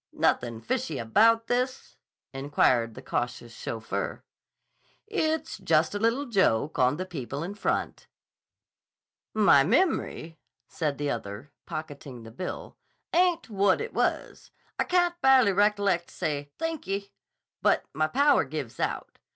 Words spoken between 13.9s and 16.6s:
was. I c'n t ba'ly rec'lect t' say